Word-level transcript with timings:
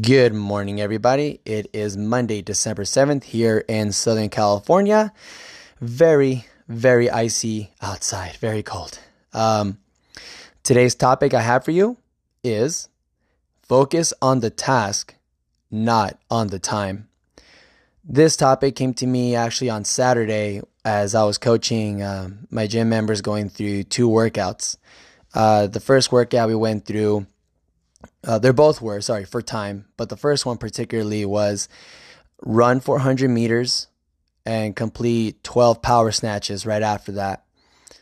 Good 0.00 0.32
morning, 0.32 0.80
everybody. 0.80 1.42
It 1.44 1.68
is 1.74 1.98
Monday, 1.98 2.40
December 2.40 2.84
7th 2.84 3.24
here 3.24 3.62
in 3.68 3.92
Southern 3.92 4.30
California. 4.30 5.12
Very, 5.82 6.46
very 6.66 7.10
icy 7.10 7.74
outside, 7.82 8.36
very 8.36 8.62
cold. 8.62 8.98
Um, 9.34 9.76
today's 10.62 10.94
topic 10.94 11.34
I 11.34 11.42
have 11.42 11.62
for 11.62 11.72
you 11.72 11.98
is 12.42 12.88
focus 13.60 14.14
on 14.22 14.40
the 14.40 14.48
task, 14.48 15.14
not 15.70 16.18
on 16.30 16.46
the 16.46 16.58
time. 16.58 17.10
This 18.02 18.34
topic 18.34 18.74
came 18.74 18.94
to 18.94 19.06
me 19.06 19.34
actually 19.36 19.68
on 19.68 19.84
Saturday 19.84 20.62
as 20.86 21.14
I 21.14 21.24
was 21.24 21.36
coaching 21.36 22.02
um, 22.02 22.46
my 22.50 22.66
gym 22.66 22.88
members 22.88 23.20
going 23.20 23.50
through 23.50 23.82
two 23.82 24.08
workouts. 24.08 24.78
Uh, 25.34 25.66
the 25.66 25.80
first 25.80 26.10
workout 26.10 26.48
we 26.48 26.54
went 26.54 26.86
through 26.86 27.26
uh, 28.24 28.38
they're 28.38 28.52
both 28.52 28.80
were, 28.80 29.00
sorry, 29.00 29.24
for 29.24 29.42
time, 29.42 29.86
but 29.96 30.08
the 30.08 30.16
first 30.16 30.46
one 30.46 30.58
particularly 30.58 31.24
was 31.24 31.68
run 32.44 32.80
400 32.80 33.28
meters 33.28 33.88
and 34.44 34.74
complete 34.74 35.42
12 35.44 35.82
power 35.82 36.10
snatches 36.10 36.66
right 36.66 36.82
after 36.82 37.12
that. 37.12 37.44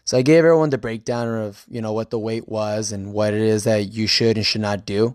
So 0.04 0.18
I 0.18 0.22
gave 0.22 0.38
everyone 0.38 0.70
the 0.70 0.78
breakdown 0.78 1.28
of, 1.28 1.64
you 1.68 1.80
know, 1.80 1.92
what 1.92 2.10
the 2.10 2.18
weight 2.18 2.48
was 2.48 2.92
and 2.92 3.12
what 3.12 3.34
it 3.34 3.40
is 3.40 3.64
that 3.64 3.92
you 3.92 4.06
should 4.06 4.36
and 4.36 4.46
should 4.46 4.60
not 4.60 4.86
do. 4.86 5.14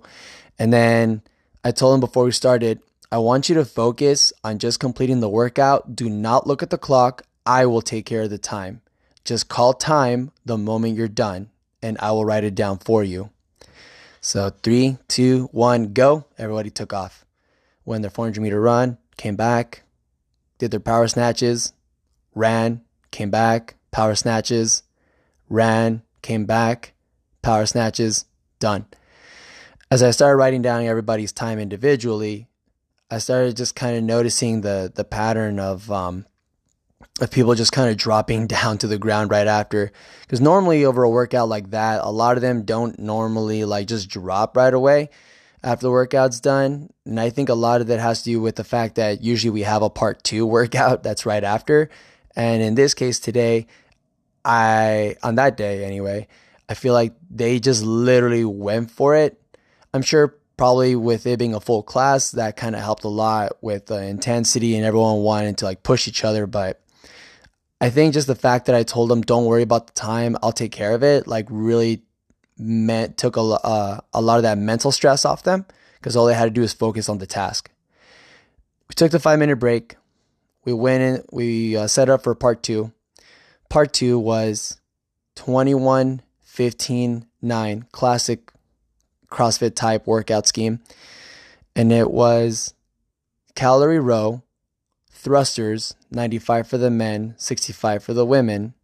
And 0.57 0.71
then 0.71 1.21
I 1.63 1.71
told 1.71 1.93
them 1.93 1.99
before 1.99 2.25
we 2.25 2.31
started, 2.31 2.81
I 3.11 3.17
want 3.17 3.49
you 3.49 3.55
to 3.55 3.65
focus 3.65 4.31
on 4.43 4.59
just 4.59 4.79
completing 4.79 5.19
the 5.19 5.29
workout. 5.29 5.95
Do 5.95 6.09
not 6.09 6.47
look 6.47 6.63
at 6.63 6.69
the 6.69 6.77
clock. 6.77 7.23
I 7.45 7.65
will 7.65 7.81
take 7.81 8.05
care 8.05 8.23
of 8.23 8.29
the 8.29 8.37
time. 8.37 8.81
Just 9.23 9.49
call 9.49 9.73
time 9.73 10.31
the 10.45 10.57
moment 10.57 10.95
you're 10.95 11.07
done 11.07 11.49
and 11.81 11.97
I 11.99 12.11
will 12.11 12.25
write 12.25 12.43
it 12.43 12.55
down 12.55 12.77
for 12.79 13.03
you. 13.03 13.31
So 14.25 14.49
three, 14.49 14.97
two, 15.07 15.49
one, 15.51 15.93
go. 15.93 16.25
Everybody 16.39 16.71
took 16.71 16.93
off. 16.93 17.27
Went 17.85 18.01
their 18.01 18.09
400 18.09 18.41
meter 18.41 18.59
run, 18.59 18.97
came 19.17 19.35
back, 19.35 19.83
did 20.57 20.71
their 20.71 20.79
power 20.79 21.07
snatches, 21.07 21.73
ran, 22.33 22.81
came 23.11 23.29
back, 23.29 23.75
power 23.91 24.15
snatches, 24.15 24.81
ran, 25.47 26.01
came 26.23 26.45
back, 26.45 26.95
power 27.43 27.67
snatches, 27.67 28.25
done. 28.57 28.87
As 29.91 30.01
I 30.01 30.09
started 30.09 30.37
writing 30.37 30.63
down 30.63 30.83
everybody's 30.85 31.31
time 31.31 31.59
individually, 31.59 32.47
I 33.11 33.19
started 33.19 33.55
just 33.55 33.75
kind 33.75 33.95
of 33.95 34.03
noticing 34.03 34.61
the 34.61 34.91
the 34.93 35.03
pattern 35.03 35.59
of 35.59 35.91
um, 35.91 36.25
of 37.21 37.31
people 37.31 37.55
just 37.55 37.71
kind 37.71 37.89
of 37.89 37.97
dropping 37.97 38.47
down 38.55 38.77
to 38.79 38.87
the 38.87 38.97
ground 38.97 39.31
right 39.31 39.47
after. 39.47 39.91
Because 40.21 40.41
normally 40.41 40.85
over 40.85 41.03
a 41.03 41.09
workout 41.09 41.49
like 41.49 41.71
that, 41.71 42.01
a 42.03 42.11
lot 42.11 42.37
of 42.37 42.41
them 42.41 42.63
don't 42.63 42.99
normally 42.99 43.65
like 43.65 43.87
just 43.87 44.09
drop 44.09 44.57
right 44.57 44.73
away 44.73 45.09
after 45.63 45.87
the 45.87 45.91
workout's 45.91 46.39
done. 46.39 46.89
And 47.05 47.19
I 47.19 47.29
think 47.29 47.49
a 47.49 47.53
lot 47.53 47.81
of 47.81 47.87
that 47.87 47.99
has 47.99 48.23
to 48.23 48.31
do 48.31 48.41
with 48.41 48.55
the 48.55 48.63
fact 48.63 48.95
that 48.95 49.23
usually 49.23 49.51
we 49.51 49.63
have 49.63 49.81
a 49.81 49.89
part 49.89 50.23
two 50.23 50.45
workout 50.45 51.03
that's 51.03 51.25
right 51.25 51.43
after. 51.43 51.89
And 52.35 52.61
in 52.61 52.75
this 52.75 52.93
case 52.93 53.19
today, 53.19 53.67
I, 54.43 55.15
on 55.23 55.35
that 55.35 55.57
day 55.57 55.83
anyway, 55.83 56.27
I 56.67 56.73
feel 56.73 56.93
like 56.93 57.13
they 57.29 57.59
just 57.59 57.83
literally 57.83 58.45
went 58.45 58.91
for 58.91 59.15
it. 59.15 59.41
I'm 59.93 60.01
sure 60.01 60.35
probably 60.57 60.95
with 60.95 61.25
it 61.25 61.39
being 61.39 61.53
a 61.53 61.59
full 61.59 61.83
class, 61.83 62.31
that 62.31 62.55
kind 62.55 62.75
of 62.75 62.81
helped 62.81 63.03
a 63.03 63.09
lot 63.09 63.53
with 63.61 63.87
the 63.87 64.01
intensity 64.03 64.75
and 64.75 64.85
everyone 64.85 65.17
wanting 65.17 65.55
to 65.55 65.65
like 65.65 65.83
push 65.83 66.07
each 66.07 66.23
other. 66.23 66.47
But 66.47 66.81
I 67.81 67.89
think 67.89 68.13
just 68.13 68.27
the 68.27 68.35
fact 68.35 68.65
that 68.67 68.75
I 68.75 68.83
told 68.83 69.09
them, 69.09 69.21
don't 69.21 69.45
worry 69.45 69.61
about 69.61 69.87
the 69.87 69.93
time, 69.93 70.37
I'll 70.41 70.53
take 70.53 70.71
care 70.71 70.93
of 70.93 71.03
it, 71.03 71.27
like 71.27 71.45
really 71.49 72.03
meant, 72.57 73.17
took 73.17 73.35
a, 73.35 73.41
uh, 73.41 73.99
a 74.13 74.21
lot 74.21 74.37
of 74.37 74.43
that 74.43 74.57
mental 74.57 74.91
stress 74.91 75.25
off 75.25 75.43
them 75.43 75.65
because 75.95 76.15
all 76.15 76.25
they 76.25 76.33
had 76.33 76.45
to 76.45 76.51
do 76.51 76.61
was 76.61 76.73
focus 76.73 77.09
on 77.09 77.17
the 77.17 77.27
task. 77.27 77.69
We 78.87 78.93
took 78.95 79.11
the 79.11 79.19
five 79.19 79.39
minute 79.39 79.57
break. 79.57 79.95
We 80.63 80.73
went 80.73 81.03
in, 81.03 81.25
we 81.31 81.75
uh, 81.75 81.87
set 81.87 82.09
up 82.09 82.23
for 82.23 82.33
part 82.33 82.63
two. 82.63 82.93
Part 83.69 83.93
two 83.93 84.17
was 84.17 84.79
21, 85.35 86.21
15, 86.41 87.25
9, 87.41 87.85
classic 87.91 88.51
CrossFit 89.29 89.75
type 89.75 90.07
workout 90.07 90.47
scheme. 90.47 90.79
And 91.75 91.91
it 91.91 92.09
was 92.09 92.73
calorie 93.53 93.99
row, 93.99 94.43
thrusters, 95.25 95.95
95 96.11 96.67
for 96.67 96.77
the 96.77 96.91
men, 96.91 97.33
65 97.37 98.03
for 98.03 98.13
the 98.13 98.25
women, 98.25 98.75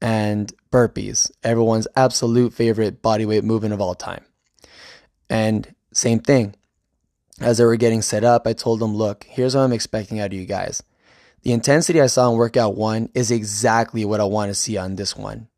and 0.00 0.52
burpees, 0.70 1.30
everyone's 1.42 1.88
absolute 1.96 2.52
favorite 2.52 3.02
bodyweight 3.02 3.42
movement 3.42 3.72
of 3.72 3.80
all 3.80 3.94
time. 3.94 4.22
And 5.30 5.74
same 5.92 6.20
thing. 6.20 6.54
As 7.40 7.56
they 7.56 7.64
were 7.64 7.76
getting 7.76 8.02
set 8.02 8.22
up, 8.22 8.46
I 8.46 8.52
told 8.52 8.80
them, 8.80 8.94
look, 8.94 9.24
here's 9.24 9.56
what 9.56 9.62
I'm 9.62 9.72
expecting 9.72 10.20
out 10.20 10.26
of 10.26 10.34
you 10.34 10.44
guys. 10.44 10.82
The 11.42 11.52
intensity 11.52 12.02
I 12.02 12.06
saw 12.06 12.30
in 12.30 12.36
workout 12.36 12.76
one 12.76 13.08
is 13.14 13.30
exactly 13.30 14.04
what 14.04 14.20
I 14.20 14.24
want 14.24 14.50
to 14.50 14.54
see 14.54 14.76
on 14.76 14.96
this 14.96 15.16
one. 15.16 15.48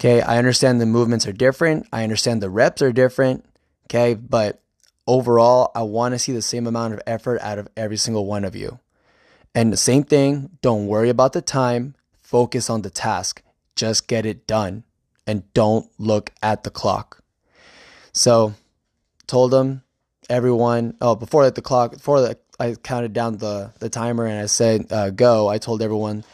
Okay, 0.00 0.20
I 0.20 0.36
understand 0.36 0.80
the 0.80 0.86
movements 0.86 1.28
are 1.28 1.32
different. 1.32 1.86
I 1.92 2.02
understand 2.02 2.42
the 2.42 2.50
reps 2.50 2.82
are 2.82 2.92
different. 2.92 3.44
Okay, 3.88 4.14
but 4.14 4.60
overall, 5.06 5.70
I 5.76 5.82
want 5.82 6.14
to 6.14 6.18
see 6.18 6.32
the 6.32 6.42
same 6.42 6.66
amount 6.66 6.94
of 6.94 7.00
effort 7.06 7.40
out 7.40 7.60
of 7.60 7.68
every 7.76 7.96
single 7.96 8.26
one 8.26 8.44
of 8.44 8.56
you. 8.56 8.80
And 9.56 9.72
the 9.72 9.78
same 9.78 10.04
thing, 10.04 10.50
don't 10.60 10.86
worry 10.86 11.08
about 11.08 11.32
the 11.32 11.40
time, 11.40 11.94
focus 12.20 12.68
on 12.68 12.82
the 12.82 12.90
task. 12.90 13.42
Just 13.74 14.06
get 14.06 14.26
it 14.26 14.46
done 14.46 14.84
and 15.26 15.50
don't 15.54 15.90
look 15.98 16.30
at 16.42 16.62
the 16.62 16.68
clock. 16.68 17.22
So, 18.12 18.52
told 19.26 19.52
them, 19.52 19.82
everyone, 20.28 20.94
oh, 21.00 21.14
before 21.14 21.50
the 21.50 21.62
clock, 21.62 21.92
before 21.92 22.20
the, 22.20 22.38
I 22.60 22.74
counted 22.74 23.14
down 23.14 23.38
the, 23.38 23.72
the 23.78 23.88
timer 23.88 24.26
and 24.26 24.38
I 24.38 24.44
said 24.44 24.92
uh, 24.92 25.08
go, 25.08 25.48
I 25.48 25.56
told 25.56 25.80
everyone, 25.80 26.24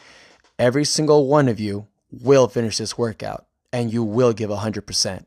every 0.59 0.83
single 0.83 1.25
one 1.27 1.47
of 1.47 1.61
you 1.61 1.87
will 2.11 2.49
finish 2.49 2.77
this 2.77 2.97
workout 2.97 3.45
and 3.71 3.91
you 3.91 4.03
will 4.03 4.33
give 4.33 4.49
100%. 4.49 5.25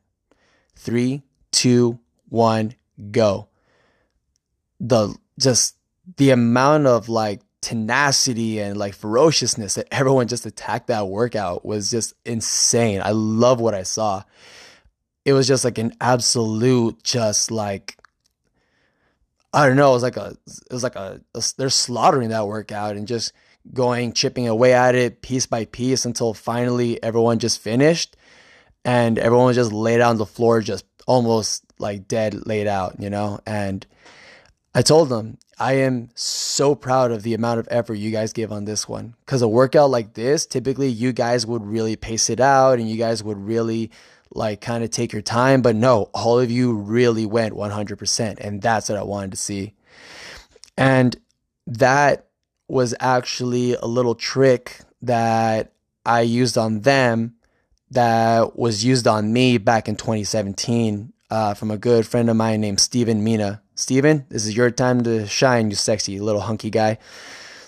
Three, 0.74 1.22
two, 1.50 1.98
one, 2.28 2.74
go. 3.10 3.48
The 4.80 5.16
just 5.38 5.76
the 6.18 6.30
amount 6.30 6.86
of 6.86 7.08
like 7.08 7.40
tenacity 7.66 8.60
and 8.60 8.76
like 8.76 8.94
ferociousness 8.94 9.74
that 9.74 9.88
everyone 9.90 10.28
just 10.28 10.46
attacked 10.46 10.86
that 10.86 11.08
workout 11.08 11.66
was 11.66 11.90
just 11.90 12.14
insane. 12.24 13.02
I 13.02 13.10
love 13.10 13.60
what 13.60 13.74
I 13.74 13.82
saw. 13.82 14.22
It 15.24 15.32
was 15.32 15.48
just 15.48 15.64
like 15.64 15.76
an 15.78 15.92
absolute, 16.00 17.02
just 17.02 17.50
like 17.50 17.98
I 19.52 19.66
don't 19.66 19.74
know. 19.74 19.90
It 19.90 19.94
was 19.94 20.02
like 20.04 20.16
a, 20.16 20.36
it 20.46 20.72
was 20.72 20.84
like 20.84 20.94
a, 20.94 21.20
a 21.34 21.42
they're 21.58 21.68
slaughtering 21.68 22.28
that 22.28 22.46
workout 22.46 22.94
and 22.94 23.08
just 23.08 23.32
going 23.74 24.12
chipping 24.12 24.46
away 24.46 24.72
at 24.72 24.94
it 24.94 25.20
piece 25.20 25.46
by 25.46 25.64
piece 25.64 26.04
until 26.04 26.34
finally 26.34 27.02
everyone 27.02 27.40
just 27.40 27.60
finished 27.60 28.16
and 28.84 29.18
everyone 29.18 29.46
was 29.46 29.56
just 29.56 29.72
laid 29.72 30.00
out 30.00 30.10
on 30.10 30.18
the 30.18 30.24
floor, 30.24 30.60
just 30.60 30.84
almost 31.08 31.64
like 31.80 32.06
dead, 32.06 32.46
laid 32.46 32.68
out, 32.68 33.00
you 33.00 33.10
know. 33.10 33.40
And 33.44 33.84
I 34.72 34.82
told 34.82 35.08
them 35.08 35.38
I 35.58 35.74
am 35.74 36.10
so 36.14 36.74
proud 36.74 37.12
of 37.12 37.22
the 37.22 37.32
amount 37.32 37.60
of 37.60 37.68
effort 37.70 37.94
you 37.94 38.10
guys 38.10 38.32
give 38.32 38.52
on 38.52 38.66
this 38.66 38.88
one. 38.88 39.14
Because 39.24 39.40
a 39.40 39.48
workout 39.48 39.90
like 39.90 40.12
this, 40.14 40.44
typically 40.44 40.88
you 40.88 41.12
guys 41.12 41.46
would 41.46 41.64
really 41.64 41.96
pace 41.96 42.28
it 42.28 42.40
out 42.40 42.78
and 42.78 42.90
you 42.90 42.98
guys 42.98 43.24
would 43.24 43.38
really 43.38 43.90
like 44.30 44.60
kind 44.60 44.84
of 44.84 44.90
take 44.90 45.12
your 45.12 45.22
time. 45.22 45.62
But 45.62 45.74
no, 45.74 46.10
all 46.12 46.38
of 46.38 46.50
you 46.50 46.74
really 46.74 47.24
went 47.24 47.54
100%. 47.54 48.38
And 48.38 48.60
that's 48.60 48.90
what 48.90 48.98
I 48.98 49.02
wanted 49.02 49.30
to 49.30 49.38
see. 49.38 49.72
And 50.76 51.16
that 51.66 52.26
was 52.68 52.94
actually 53.00 53.74
a 53.74 53.86
little 53.86 54.14
trick 54.14 54.80
that 55.00 55.72
I 56.04 56.20
used 56.20 56.58
on 56.58 56.80
them 56.80 57.36
that 57.90 58.58
was 58.58 58.84
used 58.84 59.06
on 59.06 59.32
me 59.32 59.56
back 59.58 59.88
in 59.88 59.96
2017 59.96 61.12
uh, 61.30 61.54
from 61.54 61.70
a 61.70 61.78
good 61.78 62.06
friend 62.06 62.28
of 62.28 62.36
mine 62.36 62.60
named 62.60 62.80
Steven 62.80 63.24
Mina. 63.24 63.62
Steven, 63.76 64.24
this 64.30 64.46
is 64.46 64.56
your 64.56 64.70
time 64.70 65.04
to 65.04 65.26
shine, 65.26 65.68
you 65.68 65.76
sexy 65.76 66.18
little 66.18 66.40
hunky 66.40 66.70
guy. 66.70 66.98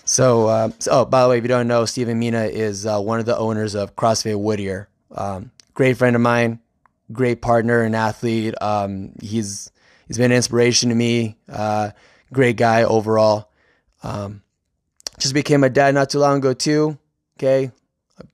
So, 0.05 0.47
uh, 0.47 0.71
so 0.79 0.91
oh, 0.91 1.05
by 1.05 1.21
the 1.21 1.29
way, 1.29 1.37
if 1.37 1.43
you 1.43 1.47
don't 1.47 1.67
know, 1.67 1.85
Steven 1.85 2.17
Mina 2.17 2.45
is 2.45 2.87
uh, 2.87 2.99
one 2.99 3.19
of 3.19 3.27
the 3.27 3.37
owners 3.37 3.75
of 3.75 3.95
CrossFit 3.95 4.41
Whittier. 4.41 4.89
Um, 5.11 5.51
great 5.75 5.97
friend 5.97 6.15
of 6.15 6.21
mine, 6.23 6.59
great 7.11 7.43
partner 7.43 7.83
and 7.83 7.95
athlete. 7.95 8.55
Um, 8.59 9.13
he's 9.21 9.71
he's 10.07 10.17
been 10.17 10.31
an 10.31 10.37
inspiration 10.37 10.89
to 10.89 10.95
me. 10.95 11.37
Uh, 11.47 11.91
great 12.33 12.57
guy 12.57 12.83
overall. 12.83 13.51
Um, 14.01 14.41
just 15.19 15.35
became 15.35 15.63
a 15.63 15.69
dad 15.69 15.93
not 15.93 16.09
too 16.09 16.19
long 16.19 16.37
ago 16.37 16.53
too. 16.53 16.97
Okay, 17.37 17.71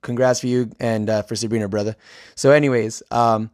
congrats 0.00 0.40
for 0.40 0.46
you 0.46 0.70
and 0.80 1.10
uh, 1.10 1.22
for 1.22 1.36
Sabrina, 1.36 1.68
brother. 1.68 1.94
So, 2.36 2.52
anyways, 2.52 3.02
um, 3.10 3.50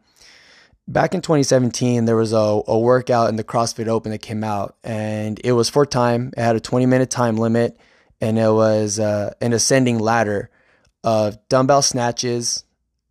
back 0.87 1.13
in 1.13 1.21
2017, 1.21 2.05
there 2.05 2.15
was 2.15 2.33
a, 2.33 2.61
a 2.67 2.77
workout 2.77 3.29
in 3.29 3.35
the 3.35 3.43
CrossFit 3.43 3.87
Open 3.87 4.11
that 4.11 4.19
came 4.19 4.43
out, 4.43 4.75
and 4.83 5.39
it 5.43 5.53
was 5.53 5.69
for 5.69 5.85
time. 5.85 6.31
It 6.35 6.41
had 6.41 6.55
a 6.55 6.59
20 6.59 6.85
minute 6.85 7.09
time 7.09 7.37
limit, 7.37 7.77
and 8.21 8.37
it 8.37 8.51
was 8.51 8.99
uh, 8.99 9.33
an 9.41 9.53
ascending 9.53 9.99
ladder 9.99 10.49
of 11.03 11.37
dumbbell 11.49 11.81
snatches 11.81 12.63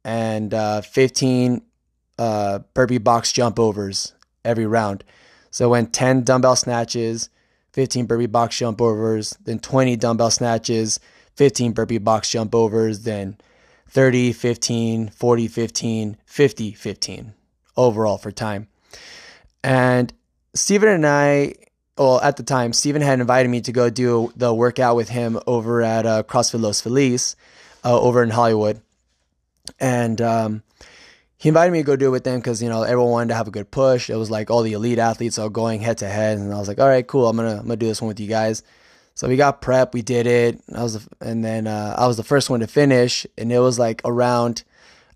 and 0.05 0.53
uh, 0.53 0.81
15 0.81 1.63
uh, 2.19 2.61
burpee 2.75 2.99
box 2.99 3.33
jump 3.33 3.59
overs 3.59 4.15
every 4.45 4.67
round. 4.67 5.05
So 5.51 5.69
went 5.69 5.93
10 5.93 6.25
dumbbell 6.25 6.57
snatches, 6.57 7.29
15 7.73 8.07
burpee 8.07 8.27
box 8.27 8.57
jump 8.59 8.81
overs, 8.81 9.37
then 9.45 9.59
20 9.59 9.97
dumbbell 9.97 10.31
snatches, 10.31 10.99
15 11.37 11.73
burpee 11.73 11.99
box 11.99 12.31
jump 12.31 12.55
overs, 12.55 13.01
then 13.01 13.37
30, 13.89 14.33
15, 14.33 15.09
40, 15.09 15.49
15, 15.49 16.17
50, 16.25 16.73
15 16.73 17.35
overall 17.77 18.19
for 18.19 18.31
time. 18.31 18.69
And 19.63 20.13
Stephen 20.55 20.89
and 20.89 21.07
I, 21.07 21.55
well, 21.97 22.21
at 22.21 22.37
the 22.37 22.43
time, 22.43 22.73
Stephen 22.73 23.03
had 23.03 23.21
invited 23.21 23.49
me 23.49 23.61
to 23.63 23.73
go 23.73 23.91
do 23.91 24.33
the 24.37 24.53
workout 24.53 24.97
with 24.97 25.09
him 25.09 25.39
over 25.47 25.83
at 25.83 26.07
uh, 26.07 26.23
CrossFit 26.25 26.61
Los 26.61 26.81
Feliz 26.81 27.37
uh, 27.85 27.99
over 27.99 28.23
in 28.23 28.31
Hollywood. 28.31 28.81
And 29.79 30.21
um, 30.21 30.63
he 31.37 31.49
invited 31.49 31.73
me 31.73 31.79
to 31.79 31.85
go 31.85 31.97
do 31.97 32.07
it 32.07 32.11
with 32.11 32.25
them 32.25 32.41
because, 32.41 32.63
you 32.63 32.69
know, 32.69 32.83
everyone 32.83 33.11
wanted 33.11 33.29
to 33.29 33.35
have 33.35 33.49
a 33.49 33.53
good 33.53 33.71
push. 33.71 34.11
It 34.11 34.17
was 34.17 34.31
like 34.31 34.51
all 34.51 34.63
the 34.63 34.73
elite 34.73 34.99
athletes 34.99 35.39
all 35.39 35.49
going 35.49 35.81
head 35.81 35.99
to 35.99 36.09
head. 36.09 36.39
And 36.39 36.53
I 36.53 36.59
was 36.59 36.69
like, 36.69 36.81
all 36.81 36.89
right, 36.89 37.07
cool. 37.07 37.29
I'm 37.29 37.37
going 37.37 37.49
to 37.49 37.59
I'm 37.59 37.67
gonna 37.67 37.77
do 37.77 37.87
this 37.87 38.01
one 38.01 38.09
with 38.09 38.21
you 38.21 38.29
guys. 38.29 38.63
So 39.15 39.29
we 39.29 39.37
got 39.37 39.61
prep, 39.61 39.93
we 39.93 40.03
did 40.03 40.27
it. 40.27 40.61
I 40.75 40.83
was, 40.83 41.07
and 41.21 41.45
then 41.45 41.67
uh, 41.67 41.95
I 41.99 42.07
was 42.07 42.17
the 42.17 42.25
first 42.25 42.49
one 42.49 42.61
to 42.61 42.67
finish, 42.67 43.27
and 43.37 43.53
it 43.53 43.59
was 43.59 43.79
like 43.79 44.01
around, 44.05 44.65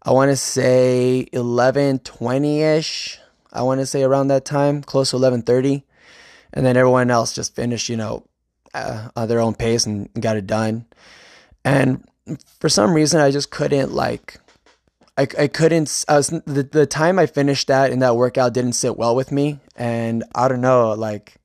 I 0.07 0.13
want 0.13 0.31
to 0.31 0.37
say 0.37 1.27
11:20 1.33 2.61
ish. 2.63 3.19
I 3.53 3.63
want 3.63 3.81
to 3.81 3.87
say 3.87 4.05
around 4.05 4.29
that 4.29 4.45
time, 4.45 4.83
close 4.83 5.11
to 5.11 5.17
11:30, 5.17 5.83
and 6.53 6.65
then 6.65 6.77
everyone 6.77 7.11
else 7.11 7.33
just 7.33 7.57
finished, 7.57 7.89
you 7.89 7.97
know, 7.97 8.25
uh, 8.73 9.09
at 9.17 9.27
their 9.27 9.41
own 9.41 9.55
pace 9.55 9.85
and 9.85 10.09
got 10.21 10.37
it 10.37 10.47
done. 10.47 10.87
And 11.65 12.05
for 12.61 12.69
some 12.69 12.95
reason, 12.95 13.21
I 13.21 13.33
just 13.33 13.51
couldn't 13.51 13.93
like. 13.93 14.39
I, 15.19 15.27
I 15.39 15.49
couldn't 15.49 16.05
I 16.09 16.19
was 16.19 16.29
the, 16.29 16.69
the 16.71 16.87
time 16.87 17.19
I 17.19 17.27
finished 17.27 17.67
that 17.69 17.91
and 17.91 18.03
that 18.03 18.17
workout 18.17 18.53
didn't 18.53 18.75
sit 18.75 18.99
well 18.99 19.17
with 19.17 19.33
me 19.33 19.61
and 19.75 20.23
I 20.35 20.47
don't 20.47 20.61
know 20.61 20.93
like 20.93 21.37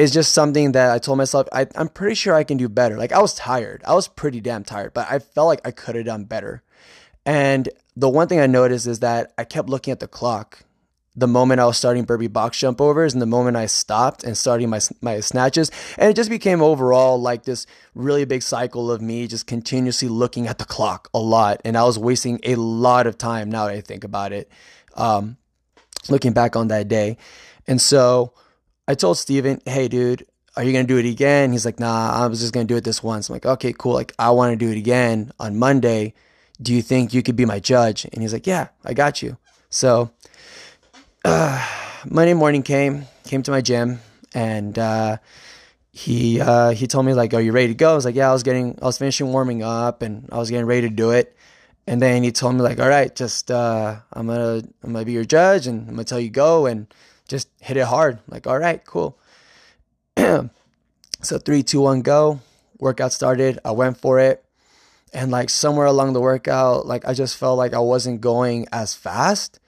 it's 0.00 0.14
just 0.14 0.32
something 0.32 0.72
that 0.72 0.90
I 0.90 0.98
told 0.98 1.18
myself 1.18 1.46
I, 1.52 1.66
I'm 1.74 1.88
pretty 1.88 2.14
sure 2.14 2.34
I 2.34 2.42
can 2.42 2.56
do 2.56 2.70
better. 2.70 2.96
Like 2.96 3.12
I 3.12 3.20
was 3.20 3.34
tired, 3.34 3.82
I 3.86 3.94
was 3.94 4.08
pretty 4.08 4.40
damn 4.40 4.64
tired, 4.64 4.94
but 4.94 5.06
I 5.10 5.18
felt 5.18 5.48
like 5.48 5.60
I 5.66 5.72
could 5.72 5.94
have 5.94 6.06
done 6.06 6.24
better. 6.24 6.62
And 7.26 7.68
the 7.96 8.08
one 8.08 8.26
thing 8.26 8.40
I 8.40 8.46
noticed 8.46 8.86
is 8.86 9.00
that 9.00 9.34
I 9.36 9.44
kept 9.44 9.68
looking 9.68 9.92
at 9.92 10.00
the 10.00 10.08
clock. 10.08 10.64
The 11.16 11.26
moment 11.26 11.60
I 11.60 11.66
was 11.66 11.76
starting 11.76 12.04
burpee 12.04 12.28
box 12.28 12.56
jump 12.58 12.80
overs, 12.80 13.12
and 13.12 13.20
the 13.20 13.26
moment 13.26 13.58
I 13.58 13.66
stopped 13.66 14.24
and 14.24 14.38
starting 14.38 14.70
my 14.70 14.80
my 15.02 15.20
snatches, 15.20 15.70
and 15.98 16.08
it 16.08 16.14
just 16.14 16.30
became 16.30 16.62
overall 16.62 17.20
like 17.20 17.42
this 17.42 17.66
really 17.94 18.24
big 18.24 18.42
cycle 18.42 18.90
of 18.90 19.02
me 19.02 19.26
just 19.26 19.46
continuously 19.46 20.08
looking 20.08 20.46
at 20.46 20.56
the 20.56 20.64
clock 20.64 21.10
a 21.12 21.18
lot, 21.18 21.60
and 21.64 21.76
I 21.76 21.82
was 21.82 21.98
wasting 21.98 22.40
a 22.44 22.54
lot 22.54 23.06
of 23.06 23.18
time. 23.18 23.50
Now 23.50 23.66
that 23.66 23.74
I 23.74 23.80
think 23.82 24.04
about 24.04 24.32
it, 24.32 24.50
um, 24.94 25.36
looking 26.08 26.32
back 26.32 26.56
on 26.56 26.68
that 26.68 26.88
day, 26.88 27.18
and 27.66 27.80
so 27.80 28.32
I 28.88 28.94
told 28.94 29.18
Steven, 29.18 29.60
hey, 29.66 29.88
dude, 29.88 30.26
are 30.56 30.64
you 30.64 30.72
going 30.72 30.86
to 30.86 30.92
do 30.92 30.98
it 30.98 31.10
again? 31.10 31.52
He's 31.52 31.64
like, 31.64 31.78
nah, 31.78 32.12
I 32.12 32.26
was 32.26 32.40
just 32.40 32.52
going 32.52 32.66
to 32.66 32.72
do 32.72 32.76
it 32.76 32.84
this 32.84 33.02
once. 33.02 33.28
I'm 33.28 33.34
like, 33.34 33.46
okay, 33.46 33.72
cool. 33.72 33.94
Like, 33.94 34.12
I 34.18 34.30
want 34.30 34.52
to 34.52 34.56
do 34.56 34.70
it 34.70 34.76
again 34.76 35.32
on 35.38 35.58
Monday. 35.58 36.14
Do 36.60 36.74
you 36.74 36.82
think 36.82 37.14
you 37.14 37.22
could 37.22 37.36
be 37.36 37.44
my 37.44 37.60
judge? 37.60 38.04
And 38.04 38.20
he's 38.20 38.32
like, 38.32 38.46
yeah, 38.46 38.68
I 38.84 38.94
got 38.94 39.22
you. 39.22 39.38
So, 39.70 40.10
uh, 41.24 41.66
Monday 42.08 42.34
morning 42.34 42.62
came, 42.62 43.06
came 43.24 43.42
to 43.44 43.50
my 43.50 43.60
gym, 43.60 44.00
and 44.34 44.78
uh, 44.78 45.18
he 45.92 46.40
uh, 46.40 46.70
he 46.70 46.86
told 46.86 47.06
me 47.06 47.14
like, 47.14 47.34
"Are 47.34 47.40
you 47.40 47.52
ready 47.52 47.68
to 47.68 47.74
go?" 47.74 47.92
I 47.92 47.94
was 47.94 48.04
like, 48.04 48.14
"Yeah." 48.14 48.30
I 48.30 48.32
was 48.32 48.42
getting, 48.42 48.78
I 48.80 48.84
was 48.84 48.98
finishing 48.98 49.32
warming 49.32 49.62
up, 49.62 50.02
and 50.02 50.28
I 50.32 50.38
was 50.38 50.50
getting 50.50 50.66
ready 50.66 50.82
to 50.82 50.94
do 50.94 51.10
it. 51.10 51.36
And 51.86 52.00
then 52.00 52.22
he 52.22 52.30
told 52.32 52.54
me 52.54 52.62
like, 52.62 52.78
"All 52.78 52.88
right, 52.88 53.14
just 53.14 53.50
uh, 53.50 53.96
I'm 54.12 54.26
gonna 54.26 54.62
I'm 54.82 54.92
gonna 54.92 55.04
be 55.04 55.12
your 55.12 55.24
judge, 55.24 55.66
and 55.66 55.88
I'm 55.88 55.94
gonna 55.94 56.04
tell 56.04 56.20
you 56.20 56.30
go, 56.30 56.66
and 56.66 56.86
just 57.30 57.48
hit 57.60 57.76
it 57.76 57.86
hard. 57.86 58.18
Like, 58.28 58.46
all 58.46 58.58
right, 58.58 58.84
cool. 58.84 59.16
so 60.16 61.38
three, 61.38 61.62
two, 61.62 61.80
one, 61.80 62.02
go. 62.02 62.40
Workout 62.78 63.12
started. 63.12 63.58
I 63.64 63.70
went 63.70 63.96
for 63.96 64.18
it. 64.18 64.44
And 65.12 65.30
like 65.30 65.48
somewhere 65.48 65.86
along 65.86 66.12
the 66.12 66.20
workout, 66.20 66.86
like 66.86 67.06
I 67.06 67.14
just 67.14 67.36
felt 67.36 67.56
like 67.56 67.72
I 67.72 67.78
wasn't 67.78 68.20
going 68.20 68.66
as 68.72 68.94
fast. 68.94 69.60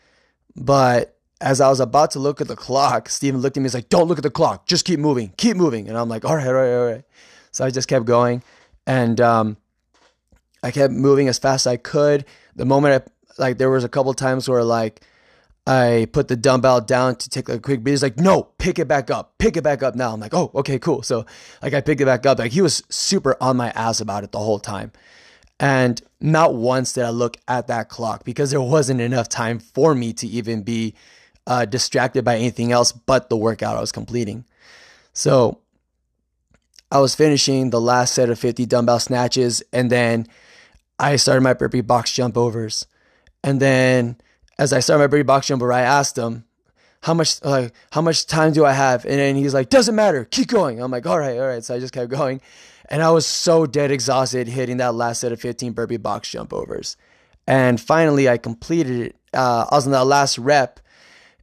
But 0.55 1.17
as 1.41 1.61
I 1.61 1.69
was 1.69 1.81
about 1.81 2.13
to 2.13 2.19
look 2.19 2.41
at 2.41 2.49
the 2.49 2.57
clock, 2.57 3.09
Steven 3.09 3.41
looked 3.41 3.57
at 3.57 3.61
me. 3.61 3.65
He's 3.65 3.75
like, 3.75 3.89
"Don't 3.89 4.07
look 4.07 4.19
at 4.19 4.23
the 4.23 4.31
clock. 4.31 4.67
Just 4.67 4.85
keep 4.85 5.01
moving. 5.01 5.33
Keep 5.37 5.57
moving." 5.57 5.89
And 5.89 5.99
I'm 5.99 6.09
like, 6.09 6.25
"All 6.25 6.37
right, 6.37 6.47
all 6.47 6.53
right, 6.53 6.75
all 6.75 6.87
right." 6.87 7.05
So 7.51 7.65
I 7.65 7.71
just 7.71 7.89
kept 7.89 8.05
going, 8.05 8.43
and 8.87 9.21
um, 9.21 9.57
I 10.63 10.71
kept 10.71 10.93
moving 10.93 11.27
as 11.29 11.39
fast 11.39 11.67
as 11.67 11.73
I 11.73 11.77
could. 11.77 12.25
The 12.55 12.65
moment 12.65 13.03
I 13.03 13.43
like, 13.43 13.59
there 13.59 13.71
was 13.71 13.83
a 13.83 13.89
couple 13.89 14.15
times 14.15 14.49
where 14.49 14.63
like 14.63 15.01
I 15.67 16.09
put 16.13 16.29
the 16.29 16.37
dumbbell 16.37 16.81
down 16.81 17.17
to 17.17 17.31
take 17.31 17.49
a 17.49 17.59
quick 17.59 17.85
beat. 17.85 17.93
He's 17.93 18.03
like, 18.03 18.19
no, 18.19 18.43
pick 18.59 18.79
it 18.79 18.89
back 18.89 19.11
up, 19.11 19.39
pick 19.39 19.57
it 19.57 19.63
back 19.63 19.83
up 19.83 19.95
now. 19.95 20.13
I'm 20.13 20.21
like, 20.21 20.35
oh, 20.35 20.51
okay, 20.57 20.79
cool. 20.79 21.03
So 21.03 21.25
like 21.63 21.73
I 21.73 21.81
picked 21.81 22.01
it 22.01 22.07
back 22.07 22.27
up. 22.27 22.39
Like 22.39 22.53
he 22.53 22.63
was 22.63 22.83
super 22.89 23.37
on 23.41 23.57
my 23.57 23.71
ass 23.71 24.01
about 24.01 24.25
it 24.25 24.33
the 24.33 24.41
whole 24.41 24.59
time. 24.59 24.91
And 25.61 26.03
not 26.21 26.55
once 26.55 26.95
did 26.95 27.05
I 27.05 27.11
look 27.11 27.37
at 27.47 27.69
that 27.69 27.89
clock 27.89 28.25
because 28.25 28.51
there 28.51 28.61
wasn't 28.61 29.01
enough 29.01 29.29
time 29.29 29.61
for 29.61 29.95
me 29.95 30.13
to 30.15 30.27
even 30.27 30.63
be 30.63 30.95
uh, 31.47 31.65
distracted 31.65 32.25
by 32.25 32.37
anything 32.37 32.73
else 32.73 32.91
but 32.91 33.31
the 33.31 33.37
workout 33.37 33.77
I 33.77 33.81
was 33.81 33.93
completing. 33.93 34.45
So 35.13 35.61
I 36.91 36.99
was 36.99 37.15
finishing 37.15 37.71
the 37.71 37.81
last 37.81 38.15
set 38.15 38.31
of 38.31 38.39
50 38.39 38.67
dumbbell 38.67 38.99
snatches 38.99 39.63
and 39.73 39.91
then 39.91 40.27
I 40.99 41.15
started 41.17 41.43
my 41.43 41.55
burpee 41.55 41.81
box 41.81 42.13
jump 42.13 42.37
overs. 42.37 42.87
And 43.45 43.61
then 43.61 44.17
as 44.63 44.73
I 44.73 44.79
started 44.79 45.03
my 45.03 45.07
burpee 45.09 45.25
box 45.25 45.49
jump, 45.49 45.61
jumper, 45.61 45.73
I 45.73 45.81
asked 45.81 46.17
him, 46.17 46.45
how 47.03 47.15
much 47.15 47.43
like 47.45 47.73
how 47.91 48.01
much 48.01 48.27
time 48.27 48.53
do 48.53 48.65
I 48.65 48.73
have? 48.73 49.05
And 49.05 49.15
then 49.15 49.35
he's 49.35 49.53
like, 49.53 49.71
doesn't 49.71 49.97
matter, 49.97 50.25
keep 50.25 50.47
going. 50.47 50.81
I'm 50.81 50.93
like, 50.93 51.05
all 51.05 51.19
right, 51.19 51.37
all 51.37 51.49
right. 51.49 51.65
So 51.65 51.75
I 51.75 51.81
just 51.81 51.93
kept 51.93 52.11
going. 52.11 52.41
And 52.89 53.03
I 53.03 53.11
was 53.11 53.27
so 53.27 53.67
dead 53.67 53.91
exhausted 53.91 54.47
hitting 54.47 54.77
that 54.77 54.95
last 54.95 55.21
set 55.21 55.33
of 55.33 55.41
15 55.41 55.73
burpee 55.73 55.97
box 55.97 56.31
jump 56.31 56.53
overs. 56.53 56.97
And 57.45 57.81
finally 57.81 58.29
I 58.29 58.39
completed 58.39 59.01
it. 59.01 59.17
Uh, 59.35 59.67
I 59.69 59.75
was 59.75 59.87
in 59.87 59.93
that 59.93 60.05
last 60.05 60.39
rep. 60.39 60.79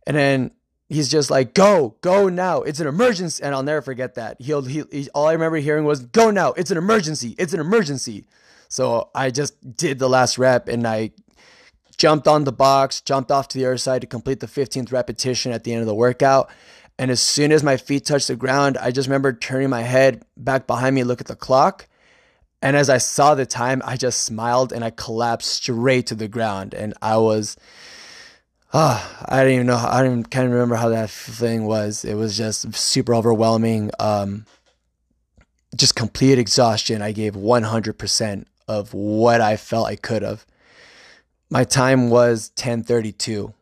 And 0.07 0.15
then 0.15 0.51
he's 0.87 1.09
just 1.09 1.29
like, 1.29 1.53
go, 1.53 1.97
go 1.99 2.29
now. 2.29 2.61
It's 2.61 2.79
an 2.79 2.87
emergency. 2.87 3.43
And 3.43 3.53
I'll 3.53 3.63
never 3.63 3.81
forget 3.81 4.15
that. 4.15 4.39
He'll, 4.39 4.61
he, 4.61 4.83
he, 4.91 5.09
all 5.13 5.27
I 5.27 5.33
remember 5.33 5.57
hearing 5.57 5.83
was, 5.83 6.05
go 6.05 6.31
now. 6.31 6.53
It's 6.53 6.71
an 6.71 6.77
emergency. 6.77 7.35
It's 7.37 7.53
an 7.53 7.59
emergency. 7.59 8.25
So 8.69 9.09
I 9.13 9.29
just 9.29 9.75
did 9.75 9.99
the 9.99 10.07
last 10.07 10.37
rep 10.37 10.69
and 10.69 10.87
I 10.87 11.11
jumped 11.99 12.27
on 12.27 12.45
the 12.45 12.51
box, 12.51 13.01
jumped 13.01 13.29
off 13.29 13.49
to 13.49 13.57
the 13.57 13.65
other 13.65 13.77
side 13.77 14.01
to 14.01 14.07
complete 14.07 14.39
the 14.39 14.47
15th 14.47 14.91
repetition 14.91 15.51
at 15.51 15.65
the 15.65 15.73
end 15.73 15.81
of 15.81 15.87
the 15.87 15.93
workout. 15.93 16.49
And 16.97 17.11
as 17.11 17.21
soon 17.21 17.51
as 17.51 17.61
my 17.61 17.77
feet 17.77 18.05
touched 18.05 18.29
the 18.29 18.35
ground, 18.35 18.77
I 18.77 18.91
just 18.91 19.07
remember 19.07 19.33
turning 19.33 19.69
my 19.69 19.81
head 19.81 20.23
back 20.35 20.65
behind 20.65 20.95
me, 20.95 21.03
look 21.03 21.21
at 21.21 21.27
the 21.27 21.35
clock. 21.35 21.87
And 22.61 22.75
as 22.75 22.89
I 22.89 22.97
saw 22.97 23.35
the 23.35 23.45
time, 23.45 23.81
I 23.85 23.95
just 23.95 24.21
smiled 24.21 24.73
and 24.73 24.83
I 24.83 24.89
collapsed 24.89 25.49
straight 25.49 26.07
to 26.07 26.15
the 26.15 26.27
ground. 26.27 26.73
And 26.73 26.93
I 27.01 27.17
was, 27.17 27.57
ah, 28.73 29.17
oh, 29.21 29.25
I 29.29 29.39
didn't 29.43 29.53
even 29.53 29.67
know, 29.67 29.77
I 29.77 30.01
don't 30.01 30.19
even 30.19 30.45
of 30.47 30.51
remember 30.51 30.75
how 30.75 30.89
that 30.89 31.09
thing 31.09 31.65
was. 31.65 32.03
It 32.03 32.15
was 32.15 32.37
just 32.37 32.73
super 32.73 33.13
overwhelming. 33.13 33.91
Um, 33.99 34.45
just 35.75 35.95
complete 35.95 36.39
exhaustion. 36.39 37.01
I 37.01 37.11
gave 37.11 37.33
100% 37.33 38.45
of 38.67 38.93
what 38.93 39.41
I 39.41 39.57
felt 39.57 39.87
I 39.87 39.95
could 39.95 40.21
have 40.21 40.45
my 41.49 41.63
time 41.63 42.09
was 42.09 42.51
1032 42.55 43.53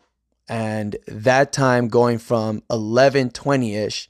and 0.50 0.96
that 1.08 1.52
time 1.52 1.88
going 1.88 2.18
from 2.18 2.62
1120ish 2.70 4.08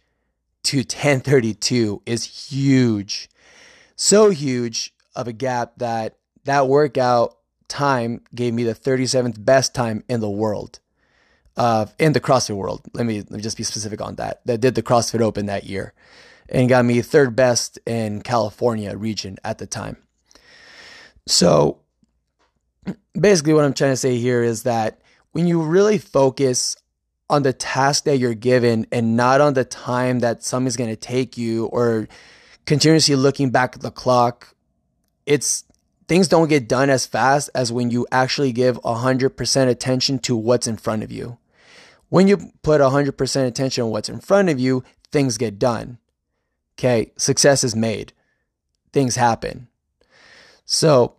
to 0.64 0.78
1032 0.78 2.02
is 2.06 2.50
huge 2.52 3.30
so 3.96 4.30
huge 4.30 4.94
of 5.16 5.28
a 5.28 5.34
gap 5.34 5.74
that 5.78 6.18
that 6.44 6.68
workout 6.68 7.38
time 7.68 8.22
gave 8.34 8.54
me 8.54 8.64
the 8.64 8.76
37th 8.76 9.44
best 9.44 9.74
time 9.74 10.04
in 10.08 10.20
the 10.20 10.30
world 10.30 10.80
uh, 11.58 11.88
in 11.98 12.14
the 12.14 12.22
CrossFit 12.22 12.56
world. 12.56 12.82
Let 12.94 13.06
me, 13.06 13.18
let 13.18 13.32
me 13.32 13.42
just 13.42 13.58
be 13.58 13.64
specific 13.64 14.00
on 14.00 14.16
that. 14.16 14.42
That 14.46 14.62
did 14.62 14.76
the 14.76 14.84
CrossFit 14.84 15.22
Open 15.22 15.48
that 15.48 15.66
year 15.66 15.94
and 16.48 16.70
got 16.70 16.86
me 16.86 17.02
third 17.02 17.36
best 17.36 17.80
in 17.86 18.22
California 18.22 18.96
region 18.96 19.38
at 19.44 19.58
the 19.58 19.66
time. 19.66 19.98
So 21.26 21.80
basically 23.20 23.54
what 23.54 23.66
I'm 23.66 23.74
trying 23.74 23.94
to 23.94 23.98
say 23.98 24.18
here 24.18 24.44
is 24.44 24.64
that 24.64 25.02
when 25.32 25.48
you 25.48 25.62
really 25.62 25.98
focus 25.98 26.76
on 27.30 27.44
the 27.44 27.54
task 27.54 28.06
that 28.06 28.18
you're 28.18 28.34
given 28.34 28.88
and 28.92 29.18
not 29.18 29.42
on 29.42 29.54
the 29.54 29.66
time 29.66 30.20
that 30.20 30.44
something's 30.44 30.78
going 30.78 30.90
to 30.90 30.96
take 30.96 31.38
you 31.38 31.66
or 31.68 32.08
continuously 32.66 33.16
looking 33.16 33.50
back 33.50 33.76
at 33.76 33.82
the 33.82 33.92
clock, 33.92 34.56
it's 35.26 35.66
things 36.08 36.28
don't 36.28 36.48
get 36.48 36.68
done 36.68 36.90
as 36.90 37.06
fast 37.06 37.50
as 37.54 37.72
when 37.72 37.92
you 37.92 38.08
actually 38.12 38.52
give 38.52 38.82
100% 38.82 39.68
attention 39.68 40.20
to 40.20 40.36
what's 40.36 40.68
in 40.68 40.78
front 40.78 41.04
of 41.04 41.12
you. 41.12 41.38
When 42.10 42.28
you 42.28 42.54
put 42.62 42.80
100% 42.80 43.48
attention 43.48 43.84
on 43.84 43.90
what's 43.90 44.10
in 44.10 44.22
front 44.22 44.50
of 44.50 44.60
you, 44.60 44.84
things 45.12 45.38
get 45.38 45.60
done. 45.60 45.98
Okay, 46.78 47.12
success 47.18 47.64
is 47.64 47.76
made. 47.76 48.14
Things 48.94 49.16
happen. 49.16 49.68
So, 50.64 51.17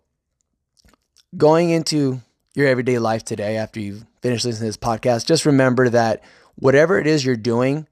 going 1.36 1.70
into 1.70 2.20
your 2.54 2.66
everyday 2.66 2.98
life 2.98 3.24
today 3.24 3.56
after 3.56 3.80
you've 3.80 4.04
finished 4.22 4.44
listening 4.44 4.60
to 4.60 4.68
this 4.68 4.76
podcast, 4.76 5.26
just 5.26 5.46
remember 5.46 5.88
that 5.88 6.22
whatever 6.56 6.98
it 6.98 7.06
is 7.06 7.24
you're 7.24 7.36
doing, 7.36 7.86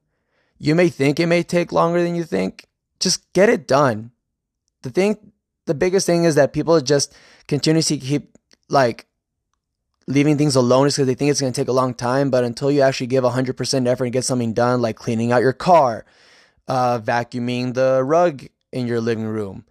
you 0.58 0.74
may 0.74 0.88
think 0.88 1.20
it 1.20 1.26
may 1.26 1.42
take 1.42 1.72
longer 1.72 2.02
than 2.02 2.14
you 2.14 2.24
think. 2.24 2.66
Just 2.98 3.30
get 3.32 3.48
it 3.48 3.68
done. 3.68 4.10
The 4.82 4.90
thing, 4.90 5.32
the 5.66 5.74
biggest 5.74 6.06
thing 6.06 6.24
is 6.24 6.34
that 6.36 6.52
people 6.52 6.80
just 6.80 7.14
continuously 7.46 7.98
keep 7.98 8.36
like 8.68 9.06
leaving 10.06 10.38
things 10.38 10.56
alone 10.56 10.86
is 10.86 10.94
because 10.94 11.06
they 11.06 11.14
think 11.14 11.30
it's 11.30 11.40
going 11.40 11.52
to 11.52 11.60
take 11.60 11.68
a 11.68 11.72
long 11.72 11.94
time. 11.94 12.30
But 12.30 12.44
until 12.44 12.70
you 12.70 12.80
actually 12.80 13.08
give 13.08 13.24
100% 13.24 13.86
effort 13.86 14.04
and 14.04 14.12
get 14.12 14.24
something 14.24 14.54
done, 14.54 14.80
like 14.80 14.96
cleaning 14.96 15.32
out 15.32 15.42
your 15.42 15.52
car, 15.52 16.06
uh, 16.68 16.98
vacuuming 17.00 17.74
the 17.74 18.02
rug 18.02 18.46
in 18.72 18.86
your 18.86 19.00
living 19.00 19.26
room. 19.26 19.64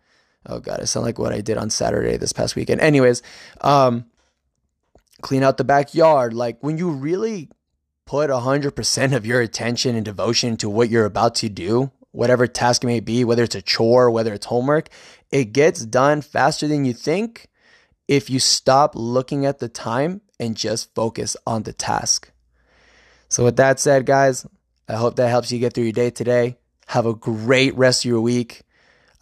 Oh 0.45 0.59
God, 0.59 0.79
it 0.79 0.87
sounds 0.87 1.05
like 1.05 1.19
what 1.19 1.33
I 1.33 1.41
did 1.41 1.57
on 1.57 1.69
Saturday 1.69 2.17
this 2.17 2.33
past 2.33 2.55
weekend. 2.55 2.81
Anyways, 2.81 3.21
um, 3.61 4.05
clean 5.21 5.43
out 5.43 5.57
the 5.57 5.63
backyard. 5.63 6.33
Like 6.33 6.57
when 6.61 6.77
you 6.77 6.91
really 6.91 7.49
put 8.05 8.29
100% 8.29 9.15
of 9.15 9.25
your 9.25 9.41
attention 9.41 9.95
and 9.95 10.05
devotion 10.05 10.57
to 10.57 10.69
what 10.69 10.89
you're 10.89 11.05
about 11.05 11.35
to 11.35 11.49
do, 11.49 11.91
whatever 12.11 12.47
task 12.47 12.83
it 12.83 12.87
may 12.87 12.99
be, 12.99 13.23
whether 13.23 13.43
it's 13.43 13.55
a 13.55 13.61
chore, 13.61 14.11
whether 14.11 14.33
it's 14.33 14.45
homework, 14.45 14.89
it 15.31 15.53
gets 15.53 15.85
done 15.85 16.21
faster 16.21 16.67
than 16.67 16.85
you 16.85 16.93
think 16.93 17.47
if 18.07 18.29
you 18.29 18.39
stop 18.39 18.93
looking 18.95 19.45
at 19.45 19.59
the 19.59 19.67
time 19.67 20.21
and 20.39 20.55
just 20.55 20.93
focus 20.93 21.35
on 21.47 21.63
the 21.63 21.73
task. 21.73 22.31
So, 23.27 23.43
with 23.43 23.55
that 23.57 23.79
said, 23.79 24.05
guys, 24.05 24.45
I 24.87 24.93
hope 24.93 25.15
that 25.15 25.29
helps 25.29 25.51
you 25.51 25.59
get 25.59 25.73
through 25.73 25.85
your 25.85 25.93
day 25.93 26.11
today. 26.11 26.57
Have 26.87 27.05
a 27.05 27.15
great 27.15 27.75
rest 27.75 28.05
of 28.05 28.09
your 28.09 28.21
week. 28.21 28.61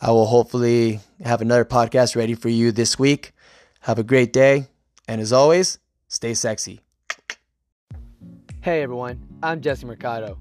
I 0.04 0.12
will 0.12 0.26
hopefully 0.26 1.00
have 1.24 1.40
another 1.40 1.64
podcast 1.64 2.18
ready 2.18 2.36
for 2.36 2.50
you 2.50 2.74
this 2.74 3.00
week. 3.00 3.32
Have 3.80 4.00
a 4.00 4.04
great 4.04 4.34
day. 4.34 4.68
And 5.08 5.22
as 5.22 5.32
always, 5.32 5.80
stay 6.10 6.34
sexy. 6.34 6.82
Hey 8.60 8.82
everyone, 8.82 9.26
I'm 9.42 9.62
Jesse 9.62 9.86
Mercado, 9.86 10.38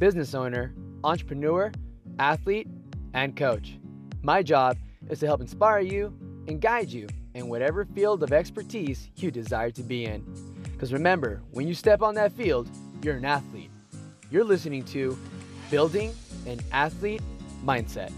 business 0.00 0.34
owner, 0.34 0.74
entrepreneur, 1.04 1.70
athlete, 2.18 2.68
and 3.12 3.36
coach. 3.36 3.78
My 4.22 4.42
job 4.42 4.78
is 5.10 5.20
to 5.20 5.26
help 5.26 5.42
inspire 5.42 5.80
you 5.80 6.06
and 6.48 6.58
guide 6.58 6.88
you 6.88 7.06
in 7.34 7.50
whatever 7.50 7.84
field 7.84 8.22
of 8.22 8.32
expertise 8.32 9.10
you 9.16 9.30
desire 9.30 9.70
to 9.72 9.82
be 9.82 10.06
in. 10.06 10.24
Because 10.72 10.90
remember, 10.90 11.42
when 11.50 11.68
you 11.68 11.74
step 11.74 12.00
on 12.00 12.14
that 12.14 12.32
field, 12.32 12.66
you're 13.02 13.16
an 13.16 13.26
athlete. 13.26 13.70
You're 14.30 14.44
listening 14.44 14.86
to 14.86 15.18
Building 15.70 16.14
an 16.46 16.60
Athlete 16.72 17.20
Mindset. 17.62 18.10